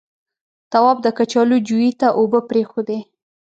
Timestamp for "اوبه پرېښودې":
2.19-2.99